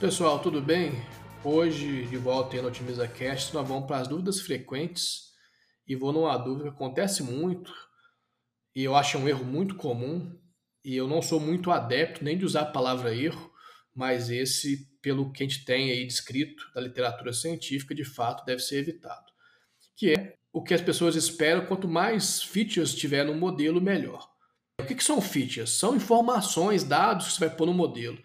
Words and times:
Pessoal, 0.00 0.38
tudo 0.38 0.62
bem? 0.62 0.92
Hoje, 1.44 2.06
de 2.06 2.16
volta 2.16 2.56
aí 2.56 2.62
no 2.62 2.68
Otimiza 2.68 3.06
Cast, 3.06 3.52
nós 3.52 3.68
vamos 3.68 3.86
para 3.86 3.98
as 3.98 4.08
dúvidas 4.08 4.40
frequentes 4.40 5.34
e 5.86 5.94
vou 5.94 6.10
numa 6.10 6.38
dúvida 6.38 6.70
que 6.70 6.74
acontece 6.74 7.22
muito 7.22 7.70
e 8.74 8.82
eu 8.82 8.96
acho 8.96 9.18
um 9.18 9.28
erro 9.28 9.44
muito 9.44 9.74
comum 9.74 10.34
e 10.82 10.96
eu 10.96 11.06
não 11.06 11.20
sou 11.20 11.38
muito 11.38 11.70
adepto 11.70 12.24
nem 12.24 12.38
de 12.38 12.46
usar 12.46 12.62
a 12.62 12.72
palavra 12.72 13.14
erro, 13.14 13.52
mas 13.94 14.30
esse, 14.30 14.90
pelo 15.02 15.30
que 15.32 15.42
a 15.42 15.46
gente 15.46 15.66
tem 15.66 15.90
aí 15.90 16.06
descrito 16.06 16.64
da 16.74 16.80
literatura 16.80 17.34
científica, 17.34 17.94
de 17.94 18.04
fato 18.04 18.46
deve 18.46 18.62
ser 18.62 18.78
evitado, 18.78 19.30
que 19.94 20.14
é 20.14 20.34
o 20.50 20.62
que 20.62 20.72
as 20.72 20.80
pessoas 20.80 21.14
esperam, 21.14 21.66
quanto 21.66 21.86
mais 21.86 22.42
features 22.42 22.94
tiver 22.94 23.26
no 23.26 23.34
modelo, 23.34 23.82
melhor. 23.82 24.26
O 24.80 24.86
que, 24.86 24.94
que 24.94 25.04
são 25.04 25.20
features? 25.20 25.68
São 25.68 25.94
informações, 25.94 26.84
dados 26.84 27.26
que 27.26 27.32
você 27.34 27.40
vai 27.40 27.54
pôr 27.54 27.66
no 27.66 27.74
modelo. 27.74 28.18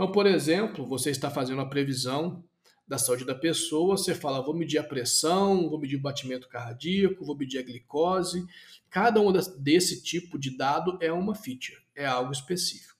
Então, 0.00 0.10
por 0.10 0.24
exemplo, 0.26 0.86
você 0.86 1.10
está 1.10 1.28
fazendo 1.28 1.60
a 1.60 1.66
previsão 1.66 2.42
da 2.88 2.96
saúde 2.96 3.22
da 3.22 3.34
pessoa, 3.34 3.98
você 3.98 4.14
fala, 4.14 4.40
vou 4.40 4.56
medir 4.56 4.78
a 4.78 4.82
pressão, 4.82 5.68
vou 5.68 5.78
medir 5.78 5.96
o 5.96 6.00
batimento 6.00 6.48
cardíaco, 6.48 7.22
vou 7.22 7.36
medir 7.36 7.58
a 7.58 7.62
glicose. 7.62 8.46
Cada 8.88 9.20
um 9.20 9.30
desse 9.58 10.02
tipo 10.02 10.38
de 10.38 10.56
dado 10.56 10.96
é 11.02 11.12
uma 11.12 11.34
feature, 11.34 11.76
é 11.94 12.06
algo 12.06 12.32
específico. 12.32 12.98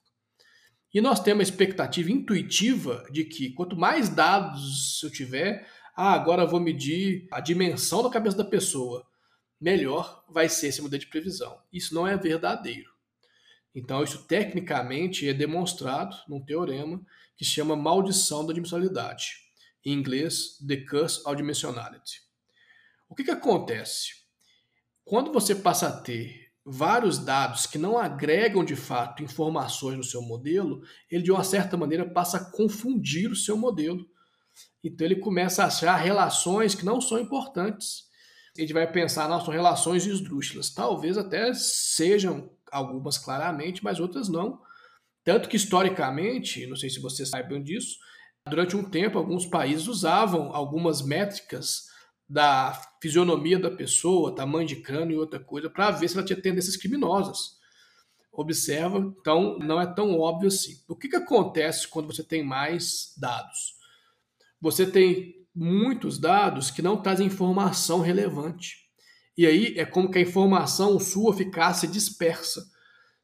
E 0.92 1.00
nós 1.00 1.20
temos 1.20 1.40
a 1.40 1.50
expectativa 1.50 2.12
intuitiva 2.12 3.02
de 3.10 3.24
que 3.24 3.48
quanto 3.54 3.78
mais 3.78 4.10
dados 4.10 5.00
eu 5.02 5.10
tiver, 5.10 5.66
ah, 5.96 6.12
agora 6.12 6.44
vou 6.44 6.60
medir 6.60 7.26
a 7.32 7.40
dimensão 7.40 8.02
da 8.02 8.10
cabeça 8.10 8.36
da 8.36 8.44
pessoa, 8.44 9.06
melhor 9.58 10.22
vai 10.28 10.50
ser 10.50 10.66
esse 10.66 10.82
modelo 10.82 11.00
de 11.00 11.08
previsão. 11.08 11.62
Isso 11.72 11.94
não 11.94 12.06
é 12.06 12.14
verdadeiro. 12.18 12.90
Então, 13.74 14.02
isso 14.02 14.26
tecnicamente 14.26 15.28
é 15.28 15.32
demonstrado 15.32 16.16
num 16.28 16.44
teorema 16.44 17.00
que 17.36 17.44
se 17.44 17.52
chama 17.52 17.76
maldição 17.76 18.44
da 18.44 18.52
dimensionalidade. 18.52 19.36
Em 19.84 19.92
inglês, 19.92 20.58
The 20.66 20.76
Curse 20.78 21.20
of 21.24 21.36
Dimensionality. 21.36 22.20
O 23.08 23.14
que, 23.14 23.24
que 23.24 23.30
acontece? 23.30 24.20
Quando 25.04 25.32
você 25.32 25.54
passa 25.54 25.88
a 25.88 26.00
ter 26.00 26.50
vários 26.64 27.18
dados 27.18 27.66
que 27.66 27.78
não 27.78 27.98
agregam 27.98 28.64
de 28.64 28.76
fato 28.76 29.22
informações 29.22 29.96
no 29.96 30.04
seu 30.04 30.22
modelo, 30.22 30.82
ele 31.10 31.22
de 31.22 31.32
uma 31.32 31.42
certa 31.42 31.76
maneira 31.76 32.08
passa 32.08 32.36
a 32.36 32.50
confundir 32.50 33.30
o 33.30 33.36
seu 33.36 33.56
modelo. 33.56 34.08
Então 34.82 35.06
ele 35.06 35.16
começa 35.16 35.64
a 35.64 35.66
achar 35.66 35.96
relações 35.96 36.74
que 36.74 36.84
não 36.84 37.00
são 37.00 37.18
importantes. 37.18 38.08
Gente 38.56 38.72
vai 38.72 38.90
pensar, 38.90 39.28
não, 39.28 39.40
são 39.40 39.52
relações 39.52 40.06
esdrúxulas. 40.06 40.70
Talvez 40.70 41.16
até 41.16 41.52
sejam 41.54 42.50
algumas 42.70 43.18
claramente, 43.18 43.82
mas 43.82 44.00
outras 44.00 44.28
não. 44.28 44.60
Tanto 45.24 45.48
que 45.48 45.56
historicamente, 45.56 46.66
não 46.66 46.76
sei 46.76 46.88
se 46.90 47.00
vocês 47.00 47.28
saibam 47.28 47.62
disso, 47.62 47.96
durante 48.48 48.76
um 48.76 48.82
tempo 48.82 49.18
alguns 49.18 49.46
países 49.46 49.86
usavam 49.86 50.54
algumas 50.54 51.02
métricas 51.02 51.90
da 52.28 52.80
fisionomia 53.02 53.58
da 53.58 53.70
pessoa, 53.70 54.34
tamanho 54.34 54.66
de 54.66 54.76
crânio 54.76 55.16
e 55.16 55.18
outra 55.18 55.40
coisa, 55.40 55.68
para 55.68 55.90
ver 55.90 56.08
se 56.08 56.16
ela 56.16 56.24
tinha 56.24 56.40
tendências 56.40 56.76
criminosas. 56.76 57.58
Observa, 58.32 58.98
então 58.98 59.58
não 59.58 59.80
é 59.80 59.86
tão 59.86 60.18
óbvio 60.18 60.48
assim. 60.48 60.80
O 60.88 60.94
que, 60.94 61.08
que 61.08 61.16
acontece 61.16 61.88
quando 61.88 62.06
você 62.06 62.22
tem 62.22 62.44
mais 62.44 63.12
dados? 63.18 63.74
Você 64.60 64.86
tem 64.86 65.34
muitos 65.52 66.18
dados 66.18 66.70
que 66.70 66.80
não 66.80 66.96
trazem 66.96 67.26
informação 67.26 68.00
relevante. 68.00 68.89
E 69.40 69.46
aí 69.46 69.72
é 69.78 69.86
como 69.86 70.10
que 70.10 70.18
a 70.18 70.20
informação 70.20 71.00
sua 71.00 71.32
ficasse 71.32 71.86
dispersa. 71.86 72.62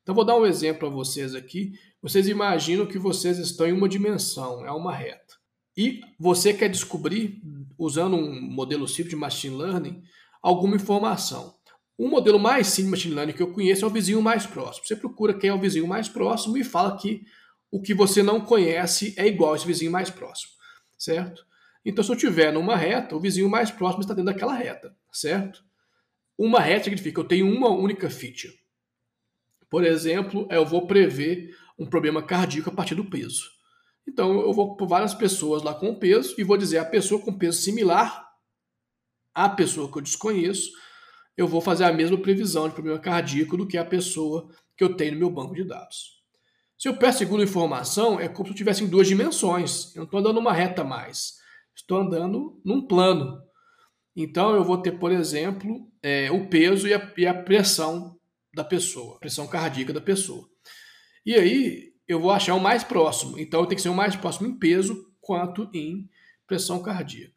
Então 0.03 0.15
vou 0.15 0.25
dar 0.25 0.35
um 0.35 0.47
exemplo 0.47 0.79
para 0.79 0.89
vocês 0.89 1.35
aqui. 1.35 1.79
Vocês 2.01 2.27
imaginam 2.27 2.87
que 2.87 2.99
vocês 2.99 3.37
estão 3.37 3.67
em 3.67 3.73
uma 3.75 3.87
dimensão, 3.87 4.65
é 4.65 4.73
uma 4.73 4.95
reta. 4.95 5.35
E 5.77 6.01
você 6.19 6.55
quer 6.55 6.71
descobrir, 6.71 7.43
usando 7.77 8.17
um 8.17 8.41
modelo 8.41 8.89
simples 8.89 9.11
de 9.11 9.17
machine 9.17 9.59
learning, 9.59 10.03
alguma 10.41 10.77
informação. 10.77 11.55
O 11.99 12.09
modelo 12.09 12.39
mais 12.39 12.69
simples 12.69 12.87
de 12.87 12.91
machine 12.93 13.15
learning 13.15 13.35
que 13.35 13.43
eu 13.43 13.53
conheço 13.53 13.85
é 13.85 13.87
o 13.87 13.93
vizinho 13.93 14.23
mais 14.23 14.47
próximo. 14.47 14.87
Você 14.87 14.97
procura 14.97 15.35
quem 15.35 15.51
é 15.51 15.53
o 15.53 15.61
vizinho 15.61 15.87
mais 15.87 16.09
próximo 16.09 16.57
e 16.57 16.65
fala 16.65 16.97
que 16.97 17.27
o 17.71 17.79
que 17.79 17.93
você 17.93 18.23
não 18.23 18.41
conhece 18.41 19.13
é 19.19 19.27
igual 19.27 19.53
a 19.53 19.57
esse 19.57 19.67
vizinho 19.67 19.93
mais 19.93 20.09
próximo, 20.09 20.53
certo? 20.97 21.45
Então, 21.85 22.03
se 22.03 22.11
eu 22.11 22.17
estiver 22.17 22.55
numa 22.55 22.75
reta, 22.75 23.15
o 23.15 23.21
vizinho 23.21 23.51
mais 23.51 23.71
próximo 23.71 24.01
está 24.01 24.15
dentro 24.15 24.33
daquela 24.33 24.55
reta, 24.55 24.97
certo? 25.13 25.67
Uma 26.39 26.61
reta 26.61 26.85
significa 26.85 27.15
que 27.15 27.21
eu 27.21 27.29
tenho 27.29 27.49
uma 27.49 27.71
única 27.71 28.11
feature. 28.11 28.55
Por 29.71 29.85
exemplo, 29.85 30.47
eu 30.51 30.65
vou 30.65 30.87
prever 30.87 31.57
um 31.79 31.87
problema 31.87 32.23
cardíaco 32.23 32.71
a 32.71 32.73
partir 32.73 32.95
do 32.95 33.09
peso. 33.09 33.51
Então 34.09 34.41
eu 34.41 34.53
vou 34.53 34.77
por 34.77 34.87
várias 34.87 35.15
pessoas 35.15 35.63
lá 35.63 35.75
com 35.75 35.99
peso 35.99 36.35
e 36.39 36.45
vou 36.45 36.57
dizer 36.57 36.79
a 36.79 36.85
pessoa 36.85 37.21
com 37.21 37.37
peso 37.37 37.61
similar 37.61 38.27
à 39.35 39.51
pessoa 39.51 39.93
que 39.93 39.99
eu 39.99 40.03
desconheço, 40.03 40.71
eu 41.37 41.47
vou 41.47 41.61
fazer 41.61 41.85
a 41.85 41.93
mesma 41.93 42.17
previsão 42.17 42.69
de 42.69 42.75
problema 42.75 42.99
cardíaco 42.99 43.57
do 43.57 43.67
que 43.67 43.77
a 43.77 43.85
pessoa 43.85 44.49
que 44.75 44.83
eu 44.83 44.97
tenho 44.97 45.13
no 45.13 45.19
meu 45.19 45.31
banco 45.31 45.55
de 45.55 45.63
dados. 45.63 46.17
Se 46.79 46.89
eu 46.89 46.97
peço 46.97 47.19
segunda 47.19 47.45
informação, 47.45 48.19
é 48.19 48.29
como 48.29 48.47
se 48.47 48.51
eu 48.51 48.55
estivesse 48.55 48.85
em 48.85 48.89
duas 48.89 49.07
dimensões. 49.07 49.95
Eu 49.95 50.01
não 50.01 50.05
estou 50.05 50.21
andando 50.21 50.37
numa 50.37 50.53
reta 50.53 50.83
mais. 50.83 51.35
Estou 51.75 51.99
andando 51.99 52.61
num 52.65 52.87
plano. 52.87 53.43
Então 54.17 54.57
eu 54.57 54.65
vou 54.65 54.79
ter, 54.79 54.93
por 54.93 55.13
exemplo, 55.13 55.87
é, 56.03 56.31
o 56.31 56.49
peso 56.49 56.89
e 56.89 56.95
a, 56.95 57.13
e 57.19 57.27
a 57.27 57.35
pressão 57.35 58.19
da 58.55 58.65
pessoa, 58.65 59.21
pressão 59.21 59.47
cardíaca 59.47 59.93
da 59.93 60.01
pessoa. 60.01 60.49
E 61.25 61.35
aí 61.35 61.93
eu 62.09 62.19
vou 62.19 62.31
achar 62.31 62.55
o 62.55 62.61
mais 62.61 62.83
próximo. 62.83 63.39
Então 63.39 63.61
eu 63.61 63.67
tenho 63.67 63.77
que 63.77 63.83
ser 63.83 63.91
o 63.91 63.95
mais 63.95 64.17
próximo 64.17 64.49
em 64.49 64.59
peso 64.59 65.13
quanto 65.21 65.69
em 65.75 66.09
pressão 66.47 66.83
cardíaca. 66.83 67.35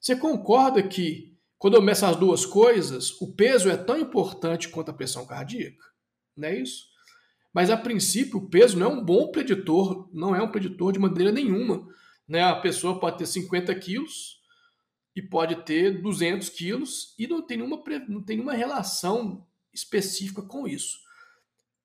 Você 0.00 0.16
concorda 0.16 0.82
que 0.82 1.36
quando 1.56 1.74
eu 1.74 1.82
meço 1.82 2.04
as 2.04 2.16
duas 2.16 2.44
coisas, 2.44 3.12
o 3.20 3.36
peso 3.36 3.70
é 3.70 3.76
tão 3.76 3.96
importante 3.96 4.68
quanto 4.68 4.90
a 4.90 4.94
pressão 4.94 5.24
cardíaca? 5.24 5.84
Não 6.36 6.48
é 6.48 6.58
isso? 6.58 6.86
Mas 7.54 7.70
a 7.70 7.76
princípio 7.76 8.38
o 8.38 8.48
peso 8.48 8.76
não 8.76 8.86
é 8.86 8.94
um 8.94 9.04
bom 9.04 9.30
preditor, 9.30 10.08
não 10.12 10.34
é 10.34 10.42
um 10.42 10.50
preditor 10.50 10.92
de 10.92 10.98
maneira 10.98 11.30
nenhuma. 11.30 11.86
Né? 12.26 12.42
A 12.42 12.56
pessoa 12.56 12.98
pode 12.98 13.18
ter 13.18 13.26
50 13.26 13.72
quilos 13.76 14.41
e 15.14 15.20
pode 15.20 15.56
ter 15.64 16.00
200 16.00 16.48
quilos 16.48 17.14
e 17.18 17.26
não 17.26 17.42
tem 17.42 17.58
nenhuma, 17.58 17.82
não 18.08 18.22
tem 18.22 18.36
nenhuma 18.36 18.54
relação 18.54 19.46
específica 19.72 20.42
com 20.42 20.66
isso. 20.66 21.00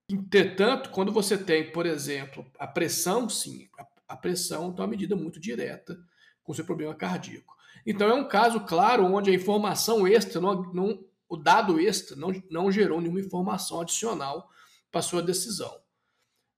Entretanto, 0.09 0.89
quando 0.89 1.11
você 1.11 1.37
tem, 1.37 1.71
por 1.71 1.85
exemplo, 1.85 2.45
a 2.57 2.65
pressão, 2.65 3.27
sim, 3.27 3.69
a, 4.07 4.15
pressão 4.15 4.73
é 4.77 4.81
uma 4.81 4.87
medida 4.87 5.15
muito 5.15 5.39
direta 5.39 5.99
com 6.43 6.53
seu 6.53 6.63
problema 6.63 6.95
cardíaco. 6.95 7.55
Então 7.85 8.07
é 8.07 8.13
um 8.13 8.27
caso 8.27 8.61
claro 8.61 9.05
onde 9.05 9.29
a 9.29 9.33
informação 9.33 10.07
extra, 10.07 10.39
não, 10.39 10.61
não, 10.73 11.05
o 11.27 11.35
dado 11.35 11.79
extra 11.79 12.15
não, 12.15 12.31
não 12.49 12.71
gerou 12.71 13.01
nenhuma 13.01 13.19
informação 13.19 13.81
adicional 13.81 14.49
para 14.89 15.01
sua 15.01 15.21
decisão. 15.21 15.77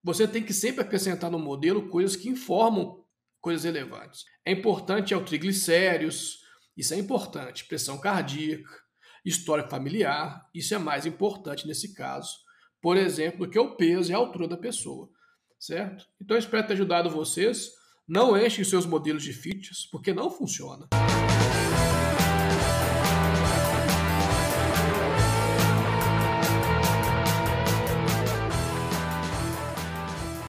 Você 0.04 0.28
tem 0.28 0.44
que 0.44 0.54
sempre 0.54 0.82
acrescentar 0.82 1.32
no 1.32 1.40
modelo 1.40 1.90
coisas 1.90 2.16
que 2.16 2.30
informam 2.30 3.04
coisas 3.42 3.64
relevantes. 3.64 4.26
É 4.46 4.52
importante 4.52 5.14
é 5.14 5.18
o 5.18 5.26
triglicéridos, 5.26 6.44
isso 6.80 6.94
é 6.94 6.98
importante. 6.98 7.66
Pressão 7.66 7.98
cardíaca, 7.98 8.70
histórico 9.26 9.70
familiar, 9.70 10.50
isso 10.56 10.74
é 10.74 10.78
mais 10.78 11.06
importante 11.06 11.68
nesse 11.68 11.94
caso, 11.94 12.38
por 12.82 12.96
exemplo, 12.96 13.46
do 13.46 13.52
que 13.52 13.60
o 13.60 13.76
peso 13.76 14.12
e 14.12 14.16
a 14.16 14.18
altura 14.18 14.48
da 14.48 14.56
pessoa, 14.56 15.10
certo? 15.60 16.06
Então 16.22 16.38
espero 16.38 16.66
ter 16.66 16.74
ajudado 16.74 17.10
vocês. 17.10 17.72
Não 18.08 18.36
enchem 18.36 18.64
seus 18.64 18.86
modelos 18.86 19.22
de 19.22 19.34
features, 19.34 19.86
porque 19.92 20.14
não 20.14 20.32
funciona. 20.32 20.88